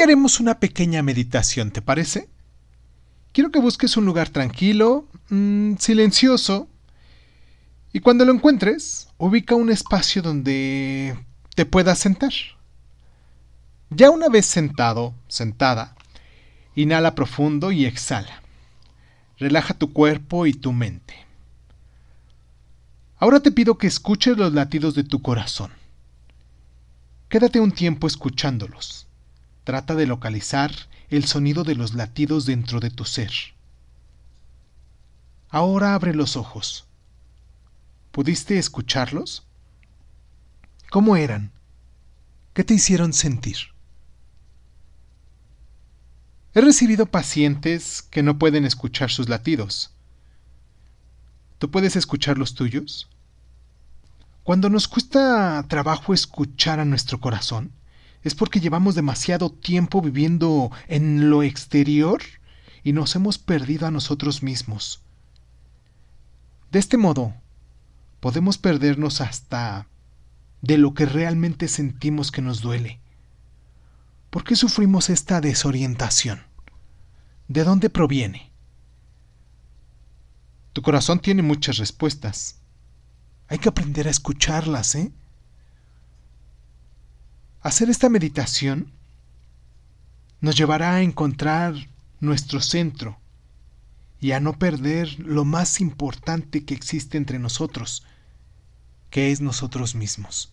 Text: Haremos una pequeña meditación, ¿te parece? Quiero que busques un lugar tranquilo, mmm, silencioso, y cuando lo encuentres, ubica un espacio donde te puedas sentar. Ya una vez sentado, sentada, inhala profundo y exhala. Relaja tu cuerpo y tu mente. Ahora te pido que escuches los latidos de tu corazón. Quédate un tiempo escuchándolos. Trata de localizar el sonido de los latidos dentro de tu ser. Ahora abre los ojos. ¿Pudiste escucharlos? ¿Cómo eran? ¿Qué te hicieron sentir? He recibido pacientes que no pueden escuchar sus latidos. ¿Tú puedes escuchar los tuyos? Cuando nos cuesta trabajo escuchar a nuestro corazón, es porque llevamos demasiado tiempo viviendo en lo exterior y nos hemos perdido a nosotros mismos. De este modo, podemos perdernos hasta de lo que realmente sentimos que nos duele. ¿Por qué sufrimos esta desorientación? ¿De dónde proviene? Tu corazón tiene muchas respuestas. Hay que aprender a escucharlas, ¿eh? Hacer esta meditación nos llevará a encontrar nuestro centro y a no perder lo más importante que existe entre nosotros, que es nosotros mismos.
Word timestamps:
Haremos 0.00 0.38
una 0.40 0.60
pequeña 0.60 1.02
meditación, 1.02 1.70
¿te 1.70 1.82
parece? 1.82 2.28
Quiero 3.32 3.50
que 3.50 3.58
busques 3.58 3.96
un 3.96 4.04
lugar 4.04 4.28
tranquilo, 4.28 5.08
mmm, 5.28 5.74
silencioso, 5.76 6.68
y 7.92 8.00
cuando 8.00 8.24
lo 8.24 8.32
encuentres, 8.32 9.08
ubica 9.16 9.54
un 9.54 9.70
espacio 9.70 10.22
donde 10.22 11.18
te 11.54 11.66
puedas 11.66 11.98
sentar. 11.98 12.32
Ya 13.90 14.10
una 14.10 14.28
vez 14.28 14.46
sentado, 14.46 15.14
sentada, 15.26 15.96
inhala 16.74 17.14
profundo 17.14 17.72
y 17.72 17.86
exhala. 17.86 18.42
Relaja 19.38 19.74
tu 19.74 19.92
cuerpo 19.92 20.46
y 20.46 20.52
tu 20.52 20.72
mente. 20.72 21.14
Ahora 23.16 23.40
te 23.40 23.50
pido 23.50 23.78
que 23.78 23.88
escuches 23.88 24.36
los 24.36 24.52
latidos 24.52 24.94
de 24.94 25.04
tu 25.04 25.22
corazón. 25.22 25.72
Quédate 27.28 27.58
un 27.58 27.72
tiempo 27.72 28.06
escuchándolos. 28.06 29.07
Trata 29.68 29.94
de 29.94 30.06
localizar 30.06 30.72
el 31.10 31.26
sonido 31.26 31.62
de 31.62 31.74
los 31.74 31.92
latidos 31.92 32.46
dentro 32.46 32.80
de 32.80 32.88
tu 32.88 33.04
ser. 33.04 33.30
Ahora 35.50 35.92
abre 35.92 36.14
los 36.14 36.36
ojos. 36.36 36.86
¿Pudiste 38.10 38.58
escucharlos? 38.58 39.46
¿Cómo 40.88 41.16
eran? 41.16 41.52
¿Qué 42.54 42.64
te 42.64 42.72
hicieron 42.72 43.12
sentir? 43.12 43.58
He 46.54 46.62
recibido 46.62 47.04
pacientes 47.04 48.00
que 48.00 48.22
no 48.22 48.38
pueden 48.38 48.64
escuchar 48.64 49.10
sus 49.10 49.28
latidos. 49.28 49.90
¿Tú 51.58 51.70
puedes 51.70 51.94
escuchar 51.94 52.38
los 52.38 52.54
tuyos? 52.54 53.06
Cuando 54.44 54.70
nos 54.70 54.88
cuesta 54.88 55.62
trabajo 55.68 56.14
escuchar 56.14 56.80
a 56.80 56.86
nuestro 56.86 57.20
corazón, 57.20 57.72
es 58.28 58.34
porque 58.34 58.60
llevamos 58.60 58.94
demasiado 58.94 59.50
tiempo 59.50 60.02
viviendo 60.02 60.70
en 60.86 61.30
lo 61.30 61.42
exterior 61.42 62.22
y 62.84 62.92
nos 62.92 63.16
hemos 63.16 63.38
perdido 63.38 63.86
a 63.86 63.90
nosotros 63.90 64.42
mismos. 64.42 65.02
De 66.70 66.78
este 66.78 66.98
modo, 66.98 67.34
podemos 68.20 68.58
perdernos 68.58 69.22
hasta 69.22 69.88
de 70.60 70.76
lo 70.76 70.92
que 70.92 71.06
realmente 71.06 71.68
sentimos 71.68 72.30
que 72.30 72.42
nos 72.42 72.60
duele. 72.60 73.00
¿Por 74.28 74.44
qué 74.44 74.56
sufrimos 74.56 75.08
esta 75.08 75.40
desorientación? 75.40 76.42
¿De 77.48 77.64
dónde 77.64 77.88
proviene? 77.88 78.52
Tu 80.74 80.82
corazón 80.82 81.20
tiene 81.20 81.40
muchas 81.42 81.78
respuestas. 81.78 82.60
Hay 83.48 83.58
que 83.58 83.70
aprender 83.70 84.06
a 84.06 84.10
escucharlas, 84.10 84.94
¿eh? 84.96 85.12
Hacer 87.68 87.90
esta 87.90 88.08
meditación 88.08 88.90
nos 90.40 90.56
llevará 90.56 90.94
a 90.94 91.02
encontrar 91.02 91.74
nuestro 92.18 92.62
centro 92.62 93.18
y 94.22 94.32
a 94.32 94.40
no 94.40 94.58
perder 94.58 95.18
lo 95.18 95.44
más 95.44 95.82
importante 95.82 96.64
que 96.64 96.72
existe 96.72 97.18
entre 97.18 97.38
nosotros, 97.38 98.06
que 99.10 99.32
es 99.32 99.42
nosotros 99.42 99.94
mismos. 99.94 100.50